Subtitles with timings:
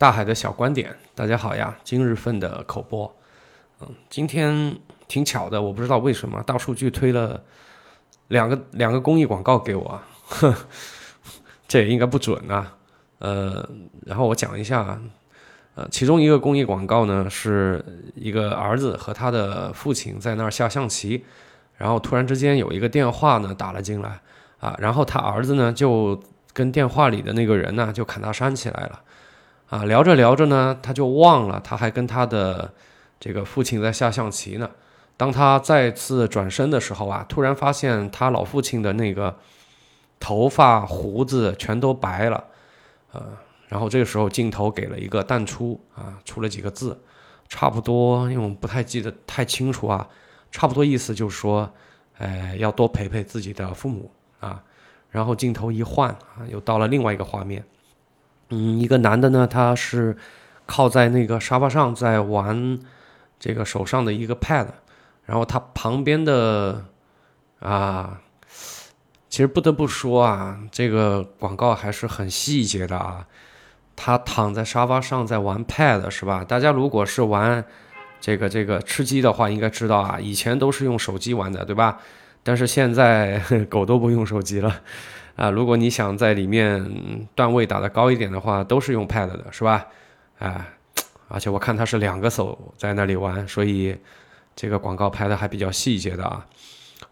[0.00, 1.76] 大海的小观点，大家好呀！
[1.84, 3.14] 今日份的口播，
[3.82, 4.74] 嗯，今天
[5.06, 7.38] 挺巧的，我不知道为什么大数据推了
[8.28, 10.54] 两个两个公益广告给我，呵，
[11.68, 12.78] 这也应该不准啊。
[13.18, 13.68] 呃，
[14.06, 14.98] 然后我讲一下，
[15.74, 21.26] 呃，其中一个公益广告呢，是一个儿子和他的父亲在那儿下象棋，
[21.76, 24.18] 然后突然之间有一个电话呢打了进来，
[24.60, 26.18] 啊，然后他儿子呢就
[26.54, 29.02] 跟电话里的那个人呢就砍大山起来了。
[29.70, 32.72] 啊，聊着聊着呢，他就忘了他还跟他的
[33.18, 34.68] 这个父亲在下象棋呢。
[35.16, 39.36] 当他再次转身的时候啊，突然发现他老父亲的那个
[40.18, 42.44] 头发胡子全都白了，
[43.12, 43.22] 呃，
[43.68, 47.00] 然后这个时候镜头给了一个淡出啊，出了几个字，
[47.48, 50.08] 差不多，因为我们不太记得太清楚啊，
[50.50, 51.70] 差不多意思就是说，
[52.18, 54.62] 哎，要多陪陪自己的父母啊。
[55.10, 57.64] 然后镜头一换啊，又到了另外一个画面。
[58.50, 60.16] 嗯，一个男的呢，他是
[60.66, 62.78] 靠在那个沙发上在玩
[63.38, 64.66] 这个手上的一个 pad，
[65.24, 66.84] 然后他旁边的
[67.60, 68.20] 啊，
[69.28, 73.26] 其实不得不说啊，这个广告还是很细节的啊。
[73.96, 76.42] 他躺在沙发上在玩 pad 是吧？
[76.42, 77.64] 大家如果是玩
[78.20, 81.98] 这个这个吃鸡的话，应该知道啊，以前都是用手机玩的，对吧？
[82.42, 83.38] 但是现在
[83.68, 84.80] 狗都不用手机了。
[85.36, 89.86] 啊，如果你想在里面段位打得高一点的话，都是用 pad 的，是吧？
[90.38, 90.66] 啊，
[91.28, 93.96] 而且我看他是两个手在那里玩，所以
[94.54, 96.46] 这个广告拍的还比较细节的啊。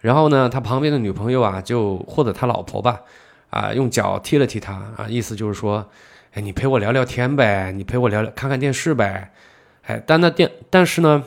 [0.00, 3.00] 然后呢，他旁边的女朋友啊，就或者他老婆吧，
[3.50, 5.88] 啊，用脚踢了踢他啊，意思就是说，
[6.34, 9.32] 哎，你陪我聊聊天呗，你陪我聊聊看看电视呗。
[9.86, 11.24] 哎，但那电，但是呢，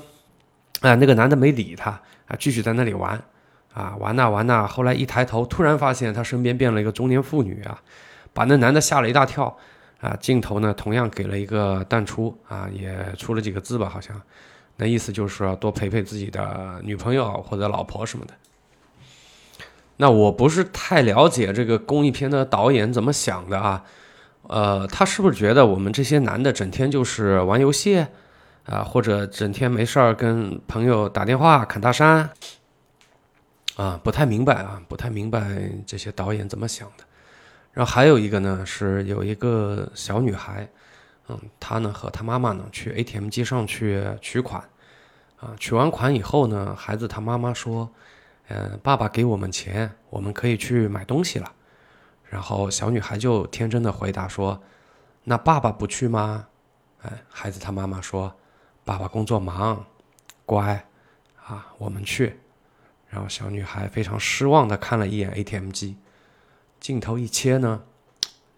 [0.81, 1.89] 啊，那个男的没理他
[2.27, 3.19] 啊，继续在那里玩。
[3.73, 7.81] 啊，玩呐玩呐，后来一抬头，突然发现他身边变了一个中年妇女啊，
[8.33, 9.57] 把那男的吓了一大跳
[10.01, 10.15] 啊。
[10.19, 14.21] 镜头呢，同样给了一个淡出啊，也出了几个字吧，好像，
[14.77, 18.33] 那意思就是说多陪陪自己的女朋友或者老婆什么的。
[19.97, 23.83] 那我不是太了解这个公益片的导演怎么想的啊，
[24.47, 28.05] 呃，他是不是觉得我们这些男的整天就是玩游戏
[28.65, 32.31] 啊，或者整天没事儿跟朋友打电话砍大山？
[33.77, 37.03] 啊，不太明白啊，不太明白这些导演怎么想的。
[37.71, 40.67] 然后还有一个呢，是有一个小女孩，
[41.29, 44.61] 嗯，她呢和她妈妈呢去 ATM 机上去取款，
[45.39, 47.89] 啊，取完款以后呢，孩子他妈妈说，
[48.49, 51.49] 嗯，爸爸给我们钱，我们可以去买东西了。
[52.29, 54.61] 然后小女孩就天真的回答说，
[55.23, 56.45] 那爸爸不去吗？
[57.03, 58.35] 哎，孩子他妈妈说，
[58.83, 59.85] 爸爸工作忙，
[60.45, 60.85] 乖，
[61.45, 62.37] 啊，我们去。
[63.11, 65.97] 然后小女孩非常失望的看了一眼 ATM 机，
[66.79, 67.83] 镜头一切呢，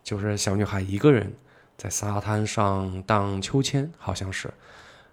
[0.03, 1.33] 就是小女孩一个人
[1.75, 4.53] 在沙滩上荡秋千，好像是，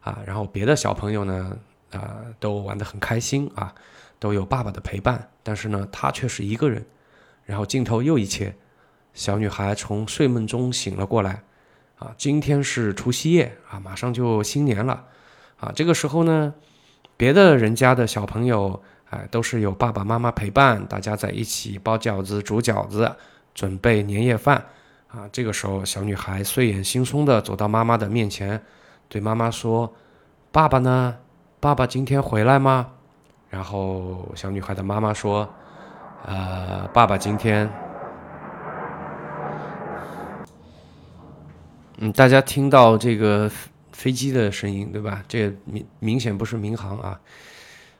[0.02, 1.56] 啊，然后别的小朋友呢，
[1.90, 3.74] 啊，都玩得很开心啊，
[4.18, 6.84] 都有爸爸的陪伴，但是呢，她却是一个人。
[7.46, 8.54] 然后镜头又一切，
[9.14, 11.42] 小女孩从睡梦中醒了过来，
[11.98, 15.06] 啊，今天是除夕夜啊，马上就新年了，
[15.56, 16.52] 啊，这个时候呢，
[17.16, 18.82] 别的人家的小朋友。
[19.10, 23.12] 哎，都是有爸爸妈妈陪伴，大家在一起包饺子、煮饺子，
[23.52, 24.64] 准备年夜饭。
[25.08, 28.62] 啊，这个时候，小女孩睡眼惺忪地走到妈妈的面前，
[29.08, 29.92] 对妈妈说
[30.52, 31.16] ：“爸爸呢？
[31.58, 32.86] 爸爸今天回来吗？”
[33.50, 35.52] 然后，小女孩的妈妈说
[36.24, 37.68] ：“呃，爸爸今天……
[41.98, 43.50] 嗯，大家听到这个
[43.90, 45.24] 飞机的声音，对吧？
[45.26, 47.20] 这明明显不是民航啊。”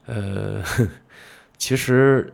[0.07, 0.63] 呃，
[1.59, 2.33] 其实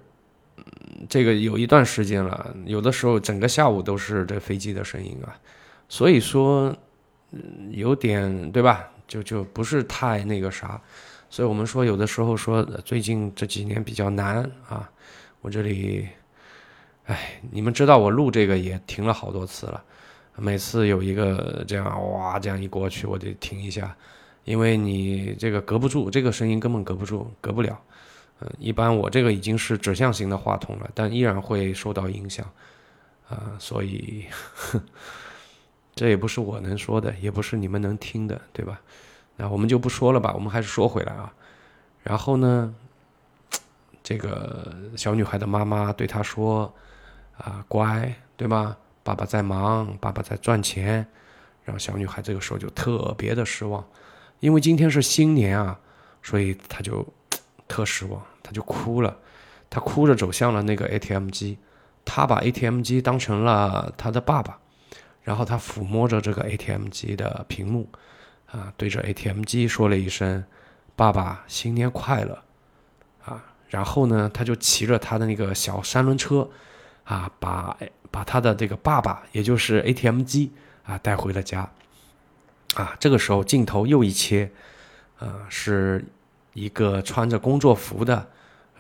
[1.09, 5.37] 这个有一段时间了，有的时候整个下午都是这飞机的声音啊，
[5.89, 6.75] 所以说
[7.71, 8.91] 有点对吧？
[9.07, 10.81] 就就不是太那个啥，
[11.31, 14.91] 所以我们说有的时候说最近这几年比较难啊。
[15.43, 16.09] 我这里，
[17.05, 19.85] 哎，你们知道我录这个也停了好多次了，
[20.35, 23.97] 每次有一个这样哇这样一过去，我得停一下。
[24.47, 27.79] 因为你这个隔不住，这个声音根本隔不住，隔不了。
[28.41, 32.47] 嗯，一般我这个已经是指向型的话筒了，但依然会受到影响。
[33.29, 34.25] 啊，所以
[35.97, 38.81] 这也不是我能说的，也不是你们能听的，对吧？
[39.37, 41.33] 那我们就不说了吧，我们还是说回来啊。
[42.05, 42.73] 然后呢，
[44.05, 46.73] 这个小女孩的妈妈对她说
[47.37, 48.77] ：“啊，乖，对吧？
[49.03, 51.05] 爸爸在忙，爸爸在赚钱。”
[51.65, 53.85] 然后小女孩这个时候就特别的失望。
[54.41, 55.79] 因为今天是新年啊，
[56.23, 57.07] 所以他就
[57.69, 59.17] 特失望，他就哭了，
[59.69, 61.59] 他哭着走向了那个 ATM 机，
[62.05, 64.59] 他把 ATM 机当成了他的爸爸，
[65.23, 67.89] 然后他抚摸着这个 ATM 机的屏幕，
[68.47, 70.45] 啊，对着 ATM 机说了一声
[70.95, 72.43] ：“爸爸，新年快乐。”
[73.25, 76.49] 啊，然后呢，他就骑着他的那个小三轮车，
[77.05, 77.77] 啊，把
[78.13, 80.53] 把他的这个爸爸，也就是 ATM 机
[80.85, 81.69] 啊带回了家。
[82.77, 84.51] 啊，这个时候镜头又一切，
[85.19, 86.05] 啊，是
[86.53, 88.29] 一个穿着工作服的。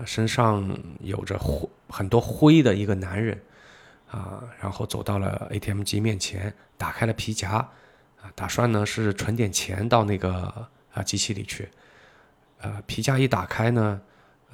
[0.04, 3.40] 身上有着灰很多灰的一个男人，
[4.10, 7.52] 啊，然后走到了 ATM 机面前，打开了皮夹，
[8.20, 11.70] 啊，打算呢是存点钱到那个啊机器里去，
[12.60, 13.98] 呃，皮夹一打开呢，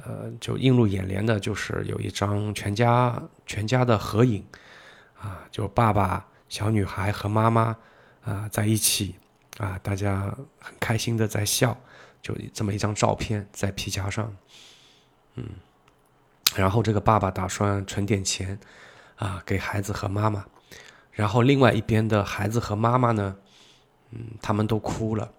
[0.04, 4.46] 呃，就映入眼帘的就是有一张全家全家的合影，
[5.20, 7.76] 啊，就爸爸、小女孩和妈妈
[8.24, 9.16] 啊在一起，
[9.58, 11.76] 啊，大家很开心的在笑，
[12.22, 14.34] 就这么一张照片在皮夹上。
[15.34, 15.44] 嗯，
[16.56, 18.58] 然后这个爸爸打算存点钱，
[19.16, 20.44] 啊，给孩子和妈妈。
[21.10, 23.36] 然后另外一边的孩子和妈妈呢，
[24.10, 25.32] 嗯，他们都哭了。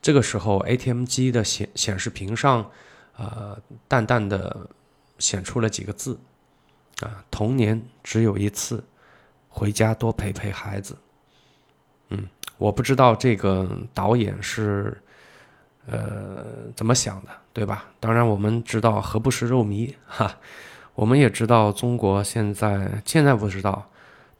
[0.00, 2.70] 这个时候，ATM 机的显显示屏上，
[3.16, 4.68] 呃，淡淡的
[5.18, 6.20] 显出了几个字，
[7.00, 8.84] 啊，童年只有一次，
[9.48, 10.96] 回家多陪陪孩子。
[12.58, 14.96] 我不知道这个导演是。
[15.90, 16.44] 呃，
[16.76, 17.86] 怎么想的，对吧？
[17.98, 20.36] 当然，我们知道何不食肉糜 哈。
[20.94, 23.88] 我们也知道中国现在现在不知道，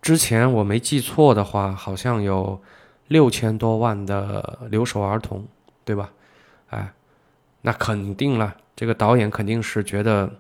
[0.03, 2.61] 之前我没记错的话，好像有
[3.07, 5.43] 六千多万的留守儿童，
[5.87, 6.11] 对吧？
[6.69, 6.93] 哎，
[7.63, 10.31] 那肯定了，这个导演肯定是觉得，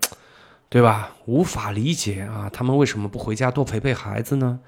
[0.68, 1.12] 对吧？
[1.24, 4.60] 无法理解啊，他们为什么不回家多陪陪孩子呢？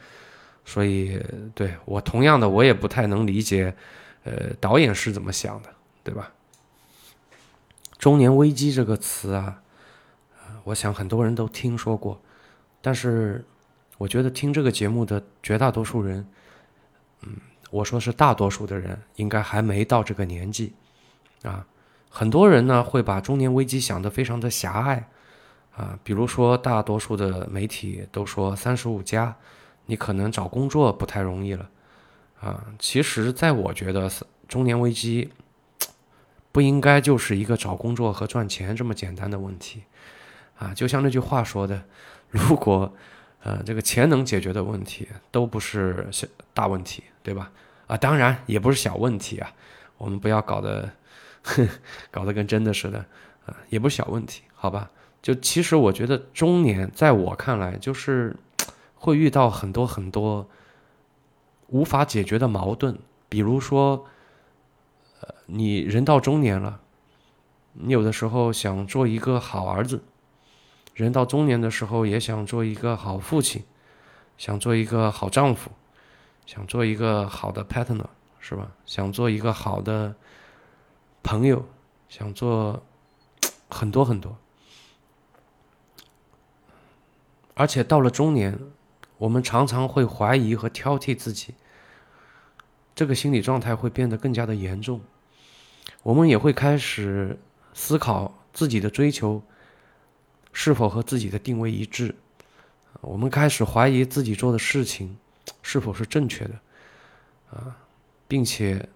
[0.70, 1.20] 所以，
[1.55, 3.75] 对我同样的，我也不太能理解，
[4.25, 5.69] 呃，导演是怎么想的。
[6.02, 6.32] 对吧？
[7.99, 9.62] 中年危机这个词啊，
[10.64, 12.19] 我想很多人都听说过，
[12.81, 13.44] 但是
[13.99, 16.26] 我觉得听这个节目的绝大多数人，
[17.20, 17.37] 嗯，
[17.70, 20.72] 我说是大多数的人，应该还没到这个年纪
[21.43, 21.67] 啊。
[22.08, 25.06] 很多人呢会把中年危机想得非常的狭隘
[25.76, 29.37] 啊，比如说大多数的媒体都说三十五加，
[29.91, 31.69] 你可能找工作不太容易了
[32.41, 32.65] 啊。
[32.79, 34.11] 其实，在我觉得
[34.49, 35.31] 中年危机。
[36.53, 39.85] 不应该就是一个找工作和赚钱这么简单的问题，
[40.59, 41.81] 啊，就像那句话说的，
[42.29, 42.93] 如果，
[43.45, 47.53] 呃，这个钱能解决的问题都不是小大问题，对吧？
[47.87, 49.53] 啊，当然也不是小问题啊，
[49.97, 50.91] 我们不要搞得，
[52.11, 52.99] 搞得跟真的似的，
[53.47, 54.91] 啊，也不是小问题，好吧？
[55.23, 58.35] 就其实我觉得中年在我看来就是
[59.00, 60.47] 会遇到很多很多
[61.67, 62.97] 无法解决的矛盾，
[63.29, 64.06] 比如说。
[65.52, 66.81] 你人到中年了，
[67.73, 70.00] 你有的时候想做一个好儿子，
[70.94, 73.64] 人到中年的时候也想做一个好父亲，
[74.38, 75.73] 想做一个好丈夫，
[76.46, 78.06] 想做一个好的 partner，
[78.38, 78.70] 是吧？
[78.87, 80.14] 想做一个好的
[81.25, 81.67] 朋友，
[82.08, 82.81] 想做
[83.69, 84.38] 很多很多。
[87.55, 88.56] 而且到了中年，
[89.20, 91.55] 我们常常会怀疑和挑剔自己。
[92.94, 94.99] 这个心理状态会变得更加的严重，
[96.02, 97.38] 我们也会开始
[97.75, 99.43] 思考自己的追求
[100.55, 102.14] 是否和自己的定位一致，
[103.02, 105.19] 我们开始怀疑自己做的事情
[105.61, 106.55] 是否是正确的，
[107.50, 107.76] 啊，
[108.26, 108.88] 并且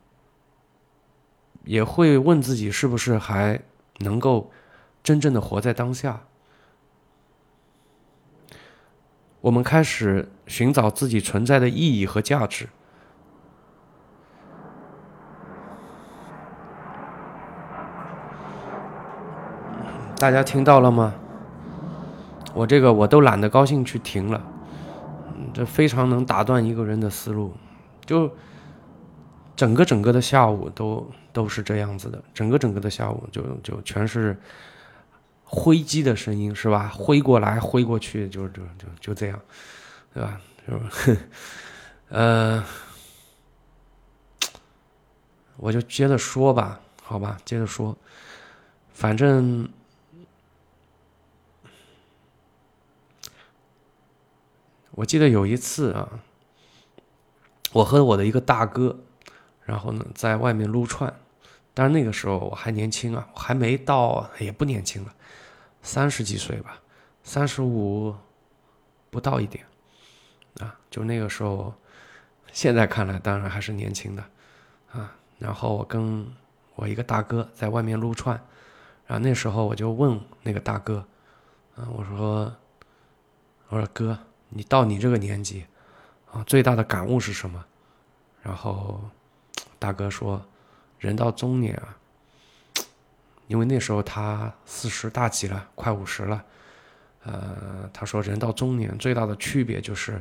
[1.64, 3.60] 也会问自己是不是还
[3.98, 4.50] 能够
[5.02, 6.26] 真正的活在当下。
[9.44, 12.67] 我们开始寻找自己存在的意义和价值。
[20.17, 21.13] 大家听到了吗？
[22.55, 24.43] 我这个我都懒得高兴去停了，
[25.53, 27.53] 这非常能打断一个人的思路，
[28.06, 28.31] 就
[29.55, 34.41] 整个整个的下午都都是这样子的，整个整个的下午就就全是
[35.55, 36.89] 挥击的声音，是吧？
[36.89, 39.41] 挥过来挥过去，就就就就这样，
[40.13, 40.41] 对吧？
[40.67, 41.17] 就
[42.08, 42.65] 呃，
[45.56, 47.96] 我就接着说吧，好吧，接着说，
[48.93, 49.69] 反正。
[54.96, 56.08] 我记得有一次啊，
[57.73, 58.96] 我和我的一个大哥，
[59.65, 61.13] 然后呢在外面撸串，
[61.75, 65.13] 但是那个时候我还年轻啊，还没到，也不年轻了，
[65.84, 66.81] 三十几岁吧，
[67.22, 68.12] 三十五
[69.10, 69.64] 不到一点，
[70.58, 71.72] 啊，就那个时候，
[72.50, 74.24] 现在看来当然还是年轻的，
[74.91, 76.26] 啊，然后我跟
[76.74, 78.34] 我一个大哥在外面撸串，
[79.06, 81.06] 然后那时候我就问那个大哥，
[81.76, 82.56] 啊，我说，
[83.69, 84.19] 我说哥。
[84.56, 85.67] 你到你这个年纪，
[86.31, 87.64] 啊，最大的感悟是什么？
[88.41, 89.00] 然后
[89.81, 90.41] 大哥说，
[91.00, 91.98] 人到中年啊，
[93.46, 96.44] 因为那时候他四十大几了，快五十了。
[97.24, 100.20] 呃，他说人到中年最大的区别就是，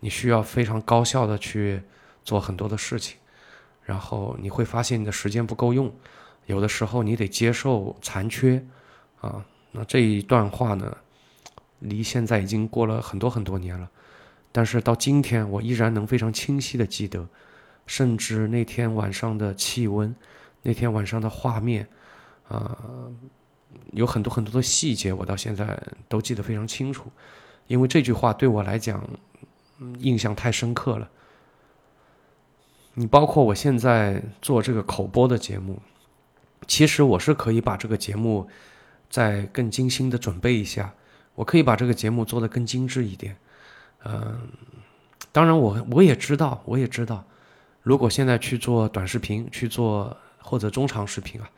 [0.00, 1.82] 你需要非常高效的去
[2.24, 3.16] 做很多的事情，
[3.84, 5.90] 然后你会发现你的时间不够用，
[6.46, 8.62] 有的时候你得接受残缺，
[9.20, 10.94] 啊，那这一段话呢，
[11.78, 13.88] 离现在已经过了很多很多年了，
[14.50, 17.26] 但是到今天我依然能非常清晰的记得，
[17.86, 20.14] 甚至那天晚上的气温，
[20.60, 21.88] 那天晚上的画面，
[22.52, 22.76] 啊。
[23.92, 25.78] 有很多很多的细节，我到现在
[26.08, 27.10] 都记得非常清楚，
[27.66, 29.06] 因为这句话对我来讲，
[29.98, 31.10] 印象太深刻了。
[32.94, 35.82] 你包括我现在做这个口播的节目，
[36.66, 38.48] 其实我是可以把这个节目
[39.10, 40.94] 再更精心的准备一下，
[41.34, 43.36] 我可以把这个节目做得更精致一点。
[44.04, 44.48] 嗯，
[45.32, 47.22] 当然我我也知道，我也知道，
[47.82, 51.50] 如果现在去做短视频，去做或者中长视频啊。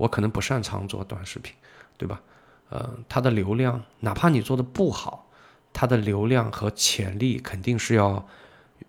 [0.00, 1.54] 我可能不擅长做短视频，
[1.98, 2.22] 对吧？
[2.70, 5.28] 呃，它的流量，哪怕你做的不好，
[5.74, 8.26] 它的流量和潜力肯定是要，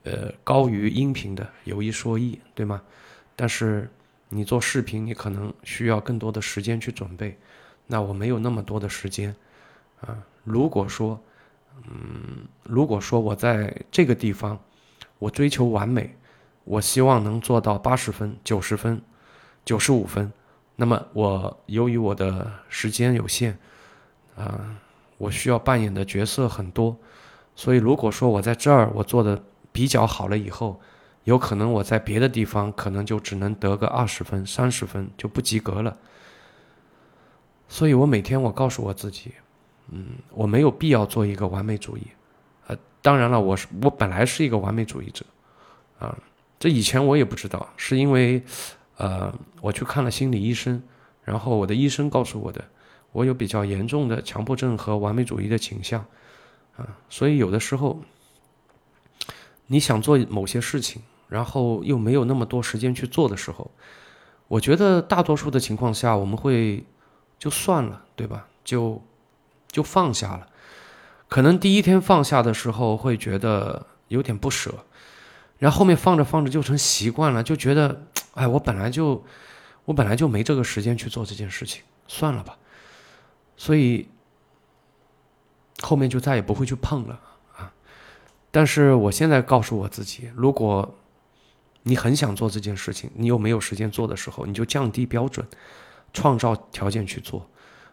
[0.04, 1.46] 呃，高于音频的。
[1.66, 2.82] 有一说一，对吗？
[3.36, 3.90] 但是
[4.30, 7.38] 你做视频，你可能需要更多的时间去准备。
[7.88, 9.36] 那我没有那么多的时间，
[10.00, 11.22] 啊，如果说，
[11.90, 14.58] 嗯，如果说我在这个地方，
[15.20, 16.16] 我追求完美，
[16.64, 19.02] 我希望能做到八十分、九十分、
[19.66, 20.32] 九十五分。
[20.82, 23.56] 那么我由于我的时间有限，
[24.36, 24.76] 啊，
[25.20, 26.98] 我需要扮演的角色很多，
[27.56, 30.82] 所以如果说我在这儿我做的比较好了以后，
[31.26, 35.96] 有可能我在别的地方可能就只能得个二十分、三十分就不及格了。
[37.68, 39.34] 所以我每天我告诉我自己，
[39.92, 42.08] 嗯，我没有必要做一个完美主义，
[42.66, 45.24] 呃，当然了，我是我本来是一个完美主义者，
[46.00, 46.18] 啊，
[46.58, 48.44] 这以前我也不知道，是因为。
[49.02, 50.80] 呃，我去看了心理医生，
[51.24, 52.64] 然后我的医生告诉我的，
[53.12, 56.06] 我有比较严重的强迫症和完美主义的倾向，
[56.78, 58.00] 啊，所以有的时候
[59.66, 63.72] 你想做某些事情，然后又没有那么多时间去做的时候，
[64.48, 66.86] 我觉得大多数的情况下我们会
[67.40, 68.46] 就算了，对吧？
[68.64, 69.02] 就
[69.72, 70.48] 就放下了，
[71.28, 74.86] 可能第一天放下的时候会觉得有点不舍。
[75.58, 79.24] 然后后面放着放着就成习惯了，就觉得，哎，我本来就，
[79.86, 82.58] 我本来就没这个时间去做这件事情，算了吧。
[83.58, 84.08] 所以
[85.82, 87.20] 后面就再也不会去碰了
[87.56, 87.74] 啊。
[88.50, 90.96] 但是我现在告诉我自己，如果
[91.84, 95.46] 你很想做这件事情，你又没有时间做的时候，你就降低标准，
[96.14, 97.48] 创造条件去做，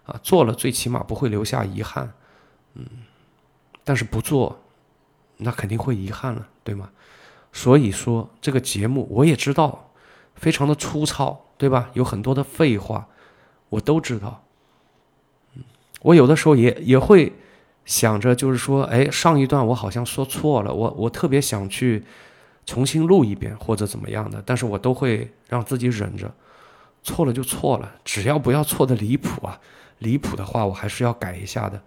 [0.04, 2.12] 啊，做了最起码不会留下遗憾，
[2.74, 2.86] 嗯。
[3.84, 4.60] 但是不做，
[5.38, 6.90] 那肯定会遗憾了，对吗？
[7.52, 9.87] 所以说这个节目我也知道，
[10.38, 11.90] 非常的粗糙，对吧？
[11.92, 13.08] 有很多的废话，
[13.68, 14.44] 我都知道。
[16.02, 17.32] 我有的时候也也会
[17.84, 22.04] 想着，就是说，哎，上一段我好像说错了，我我特别想去
[22.64, 26.32] 重新录一遍或者怎么样的，但是我都会让自己忍着，
[27.02, 29.60] 错了就错了，只要不要错的离谱啊，
[29.98, 31.82] 离谱的话我还是要改一下的。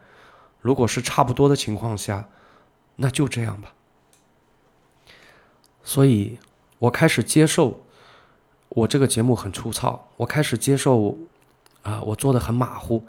[0.59, 2.27] 如果是差不多的情况下，
[2.97, 3.73] 那就这样吧。
[5.83, 6.37] 所以，
[6.77, 7.81] 我开始接受
[8.73, 11.17] 我这个节目很粗糙，我开始接受
[11.83, 13.03] 啊，我做的很马虎，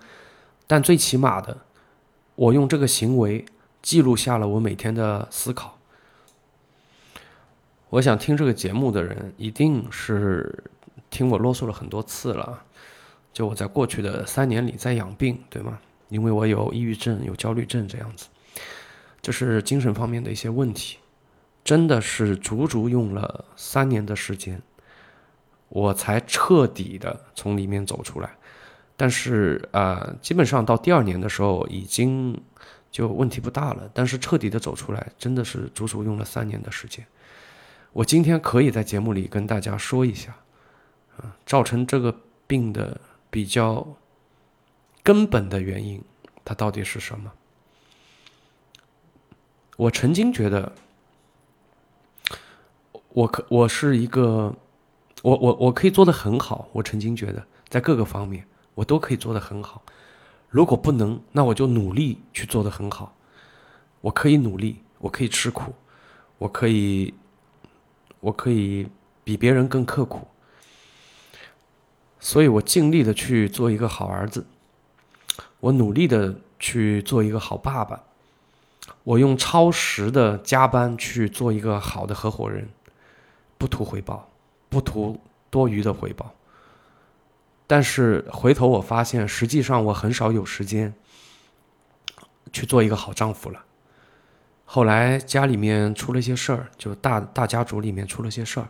[0.66, 1.57] 但最起码的，
[2.35, 3.45] 我用这个行为
[3.81, 5.78] 记录下了我每天的思考。
[7.90, 10.64] 我想听这个节目的人一定是
[11.11, 12.64] 听我啰嗦了很多次了，
[13.33, 15.78] 就我在过去的三年里在养病，对吗？
[16.09, 18.26] 因为我有抑郁症、有焦虑症这样子，
[19.21, 20.99] 这是精神方面的一些问题。
[21.62, 24.61] 真的是足足用了三年的时间，
[25.75, 28.31] 我才彻底的从里面走出来。
[28.95, 32.38] 但是啊，基本上到第二年的时候，已经
[32.91, 33.91] 就问题不大了。
[33.95, 37.07] 但是彻底的走出来，真的是足足用了三年的时间。
[37.93, 40.37] 我今天可以在节目里跟大家说一下，
[41.17, 42.14] 啊，造成这个
[42.47, 43.00] 病的
[43.31, 43.87] 比较
[45.02, 46.05] 根本的原因，
[46.45, 47.33] 它到底是什么？
[49.79, 50.71] 我曾经觉得。
[53.14, 54.57] 我可我是一个，
[55.23, 56.69] 我我我可以做的很好。
[56.73, 59.83] 我曾经觉得，在各个方面我都可以做的很好。
[60.50, 63.14] 如果不能，那我就努力去做的很好。
[64.02, 65.73] 我可以努力，我可以吃苦，
[66.38, 67.14] 我可以，
[68.21, 68.88] 我可以
[69.25, 70.26] 比别人更刻苦。
[72.19, 74.45] 所以我尽力的去做一个好儿子，
[75.61, 78.02] 我努力的去做一个好爸爸。
[79.05, 82.69] 我用超时的加班去做一个好的合伙人，
[83.57, 84.29] 不图回报，
[84.73, 86.33] 不图多余的回报。
[87.67, 90.95] 但是回头我发现，实际上我很少有时间
[92.52, 93.62] 去做一个好丈夫了。
[94.64, 98.69] 后来家里面出了些事儿，就大大家族里面出了些事儿，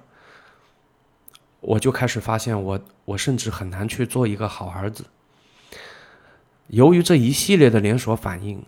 [1.61, 5.07] 我就开始发现我我甚至很难去做一个好儿子。
[6.67, 8.65] 由于这一系列的连锁反应。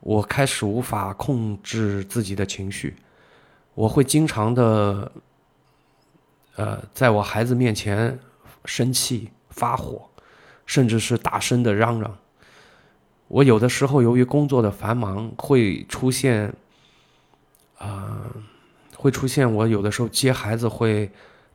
[0.00, 2.94] 我开始无法控制自己的情绪，
[3.74, 5.10] 我会经常的，
[6.58, 8.18] 呃，在我孩子面前
[8.64, 10.10] 生气、发火，
[10.66, 12.18] 甚至是大声的嚷嚷。
[13.28, 16.52] 我有的时候由于工作的繁忙，会出现，
[17.78, 18.26] 啊，
[18.96, 21.08] 会出现我有的时候接孩子会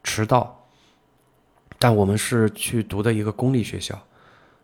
[0.05, 0.65] 迟到，
[1.77, 4.01] 但我们是去读的一个公立学校，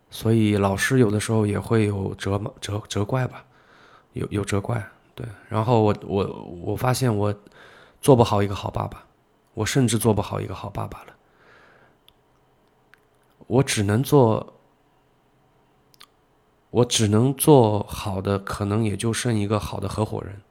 [0.10, 3.43] 所以老师有的时候也会有责责责怪吧。
[4.13, 4.81] 有有责怪，
[5.13, 6.25] 对，然后我我
[6.63, 7.36] 我发现我
[8.01, 9.03] 做不好一个好爸爸，
[9.53, 11.13] 我甚至做不好一个好爸爸了，
[13.48, 14.53] 我只能做，
[16.70, 20.41] 我只能做好的，可能也就剩一个好的合伙人。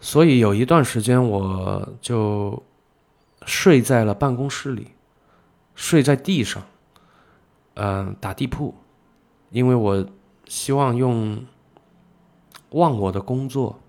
[0.00, 2.62] 所以有一段时间，我就
[3.46, 4.92] 睡在了办公室里，
[5.74, 6.62] 睡在地上，
[7.74, 8.74] 嗯，打地铺，
[9.50, 10.06] 因为我
[10.46, 11.44] 希望用。
[12.74, 13.80] 忘我的工作，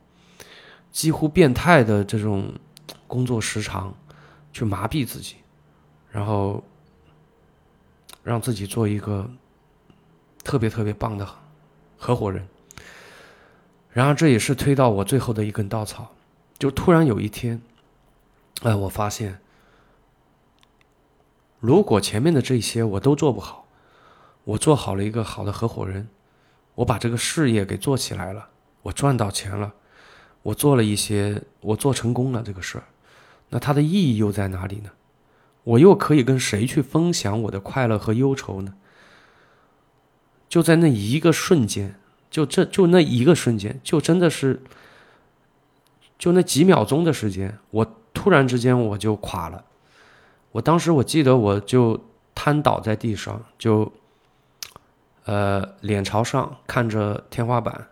[0.91, 2.51] 几乎变态的这种
[3.07, 3.93] 工作时长，
[4.53, 5.35] 去麻痹自己，
[6.09, 6.63] 然后
[8.23, 9.29] 让自己做一个
[10.43, 11.27] 特别特别棒的
[11.97, 12.47] 合伙人。
[13.91, 16.11] 然而，这也是推到我最后的一根稻草。
[16.57, 17.61] 就突然有一天，
[18.61, 19.41] 哎，我发现，
[21.59, 23.65] 如果前面的这些我都做不好，
[24.43, 26.07] 我做好了一个好的合伙人，
[26.75, 28.49] 我把这个事业给做起来了。
[28.83, 29.73] 我赚到钱了，
[30.43, 32.85] 我做了一些，我做成功了这个事儿，
[33.49, 34.89] 那它的意义又在哪里呢？
[35.63, 38.73] 我又可以跟谁去分享我的快乐和忧愁呢？
[40.49, 41.95] 就在那一个瞬间，
[42.31, 44.63] 就这就那一个瞬间，就真的是，
[46.17, 49.63] 就那几秒钟的时间，我突然之间我就垮了。
[50.53, 53.93] 我当时我记得我就瘫倒在地上，就，
[55.25, 57.87] 呃，脸朝上看着天花板。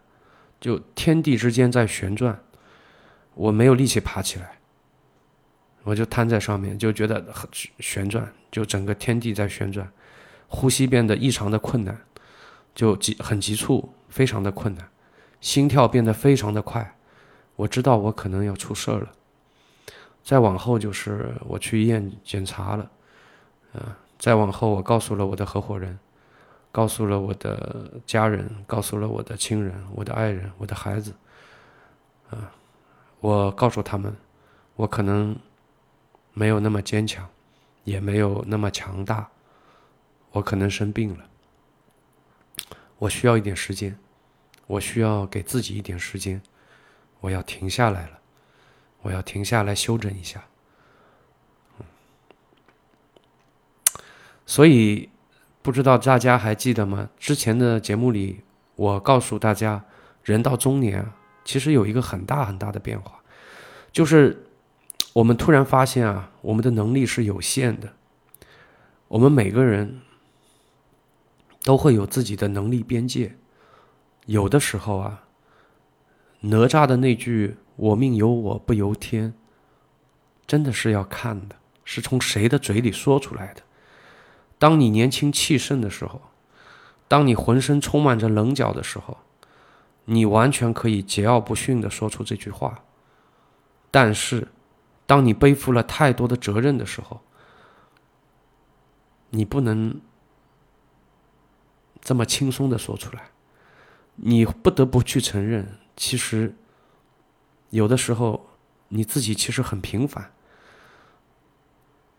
[0.59, 2.39] 就天地之间在旋转，
[3.33, 4.59] 我没有力气爬起来，
[5.83, 7.25] 我就瘫在上面，就觉得
[7.79, 9.89] 旋转，就整个天地在旋转，
[10.47, 11.97] 呼吸变得异常的困难，
[12.75, 14.89] 就急很急促，非常的困难，
[15.39, 16.97] 心跳变得非常的快，
[17.55, 19.11] 我知道我可能要出事儿了。
[20.21, 22.91] 再往后就是我去医院检查了，
[23.73, 23.81] 嗯，
[24.19, 25.97] 再往后我告诉了我的合伙人。
[26.71, 31.15] 告诉了我的家人，告诉了我的亲人，我的爱人，我的孩子，
[32.29, 32.51] 啊，
[33.19, 34.15] 我告诉他们，
[34.75, 35.35] 我可能
[36.33, 37.27] 没有那么坚强，
[37.85, 39.29] 也没有那么强大，
[40.31, 41.25] 我可能生病了，
[42.99, 43.97] 我需要一点时间，
[44.67, 46.39] 我需要给自己一点时间，
[47.19, 48.19] 我要停下来了，
[49.01, 50.45] 我要停下来休整一下，
[54.45, 55.09] 所以。
[55.61, 57.09] 不知道大家还记得吗？
[57.17, 58.41] 之前的节目里，
[58.75, 59.83] 我告诉大家，
[60.23, 63.19] 人到中年啊，其实有一个很大很大的变化，
[63.91, 64.45] 就是
[65.13, 67.93] 我们突然发现啊，我们的能力是有限的。
[69.09, 70.01] 我们每个人
[71.63, 73.35] 都会有自己的能力边界，
[74.27, 75.23] 有的时候啊，
[76.41, 79.33] 哪吒的那句“我命由我不由天”，
[80.47, 83.61] 真的是要看的，是从谁的嘴里说出来的。
[84.59, 86.21] 当你年轻气盛的时候，
[87.07, 89.17] 当你浑身充满着棱角的时候，
[90.05, 92.83] 你完全可以桀骜不驯的说出这句话。
[93.89, 94.49] 但是，
[95.07, 97.21] 当你背负了太多的责任的时候，
[99.29, 99.99] 你不能
[102.01, 103.31] 这么轻松的说出来。
[104.15, 106.53] 你不得不去承认，其实
[107.69, 108.49] 有的时候
[108.89, 110.33] 你自己其实很平凡。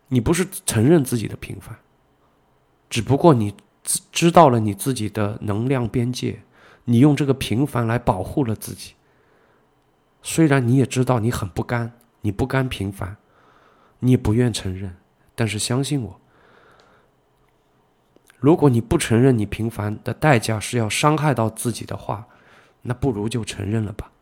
[0.08, 1.78] 你不是承认自己的平凡。
[2.90, 6.42] 只不过你知知道了你自己的能量边界，
[6.84, 8.94] 你用这个平凡来保护了自己。
[10.22, 13.16] 虽然你也知道你很不甘，你不甘平凡，
[14.00, 14.96] 你也不愿承认，
[15.34, 16.20] 但是相信我，
[18.38, 22.26] 如果你不承认你平凡的代价是要伤害到自己的话，
[22.82, 24.12] 那不如就承认了吧。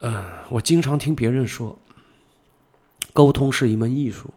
[0.00, 1.78] 嗯，我经常听别人说，
[3.12, 4.32] 沟通是一门艺术。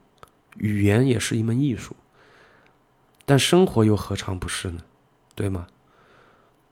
[0.58, 1.96] 语言也是一门艺术，
[3.26, 4.84] 但生活又何尝不是呢？
[5.36, 5.68] 对吗？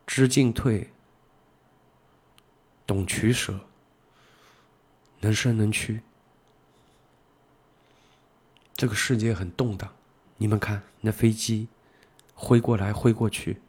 [0.07, 0.91] 知进退，
[2.85, 3.59] 懂取舍，
[5.19, 6.01] 能伸能屈。
[8.73, 9.93] 这个世界很动荡，
[10.37, 11.67] 你们看那飞机
[12.33, 13.61] 挥过来挥过去，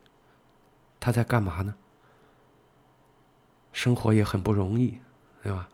[0.99, 1.77] 他在干嘛呢？
[3.73, 4.99] 生活也很不容易，
[5.43, 5.69] 对吧？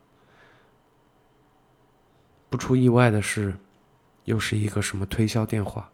[2.51, 3.57] 不出意外的是，
[4.25, 5.89] 又是一个什么推销电话？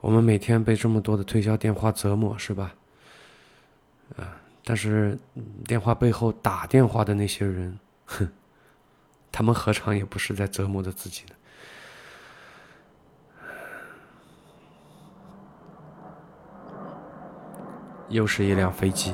[0.00, 2.72] 我们每天被这么多的推销电话折磨，是吧？
[4.16, 5.18] 啊，但是
[5.66, 8.28] 电话背后打电话的那些人，哼，
[9.32, 11.34] 他们何尝也不是在折磨着自己呢？
[18.08, 19.12] 又是一辆飞机，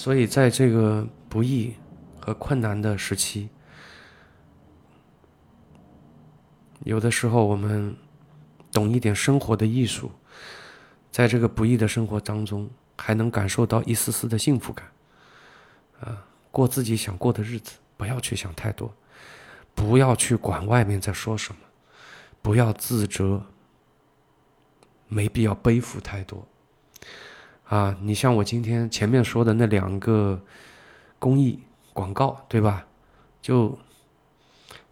[0.00, 1.74] 所以在这个不易
[2.18, 3.50] 和困难的时期，
[6.84, 7.94] 有的时候我们
[8.72, 10.10] 懂一点生活的艺术，
[11.10, 14.90] 在这个不易的生活当中，还能感受到一丝丝的幸福感。
[16.00, 18.90] 啊，过自己想过的日子，不要去想太多。
[19.74, 21.60] 不要去管外面在说什么，
[22.40, 23.44] 不要自责，
[25.08, 26.48] 没必要背负太多。
[27.70, 30.42] 啊，你像我今天前面说的那两个
[31.20, 31.60] 公益
[31.92, 32.84] 广告，对吧？
[33.40, 33.78] 就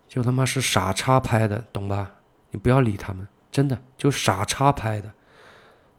[0.09, 2.13] 就他妈是傻叉拍的，懂吧？
[2.53, 5.13] 你不要理他们，真的就傻叉拍的。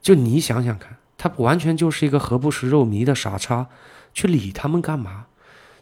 [0.02, 3.68] 就你想想看，他完全就是一个何不食肉糜的傻叉，
[4.14, 5.26] 去理他们干嘛？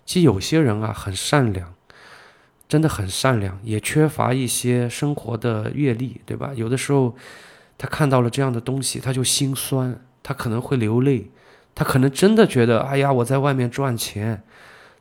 [0.04, 1.76] 其实有些人啊，很善良。
[2.68, 6.52] 真的很善良，也缺乏一些生活的阅历，对吧？
[6.54, 7.16] 有的时候，
[7.78, 11.32] 他看到了这样的东西，他就心酸，他可能会流泪，
[11.74, 14.44] 他可能真的觉得，哎呀，我在外面赚钱，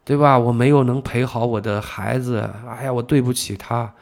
[0.04, 0.38] 对吧？
[0.38, 3.92] 我没有能陪好我的孩子，哎呀，我对不起他，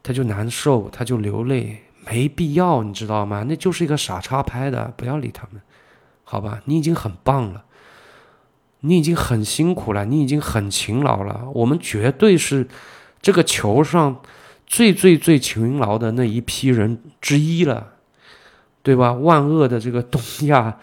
[0.00, 3.44] 他就难受，他就流泪，没必要，你知道吗？
[3.48, 5.60] 那就是一个傻叉拍的，不要理他们，
[6.22, 6.62] 好吧？
[6.66, 7.64] 你已经很棒了，
[8.82, 12.68] 你已经很辛苦了，你已经很勤劳了，我们绝对是。
[13.22, 14.22] 这个球上
[14.66, 17.94] 最最最勤劳的那一批人之一了，
[18.82, 19.12] 对吧？
[19.12, 20.78] 万恶的这个东亚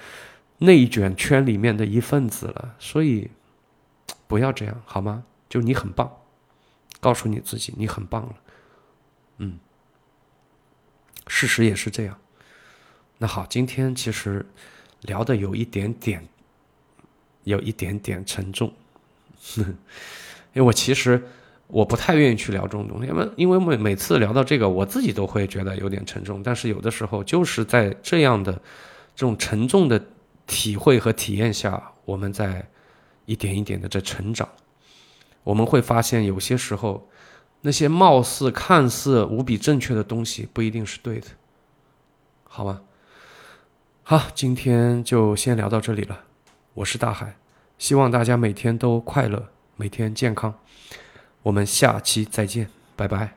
[0.59, 3.29] 内卷圈里面的一份子了，所以
[4.27, 5.23] 不要这样好吗？
[5.49, 6.11] 就你很棒，
[6.99, 8.35] 告诉你自己你很棒了，
[9.37, 9.57] 嗯，
[11.27, 12.19] 事实也是这样。
[13.17, 14.45] 那好，今天其实
[15.01, 16.27] 聊的有一点点，
[17.43, 18.73] 有一点点沉重，
[19.57, 19.65] 因
[20.55, 21.27] 为我其实。
[21.67, 26.41] 我不太愿意去聊这种东西，因为因为每每次聊到这个，我自己都会觉得有点沉重。
[26.41, 28.53] 但是有的时候，就是在这样的
[29.15, 30.01] 这种沉重的
[30.45, 32.65] 体会和体验下，我们在
[33.25, 34.47] 一点一点的在成长。
[35.43, 37.09] 我们会发现，有些时候
[37.61, 41.27] 那些貌似看似无比正确的东西，不一定是对的，
[42.45, 42.81] 好吗？
[44.03, 46.21] 好，今天就先聊到这里了。
[46.75, 47.35] 我是大海，
[47.77, 50.53] 希望大家每天都快乐，每天健康。
[51.47, 53.36] 我们下期再见，拜拜。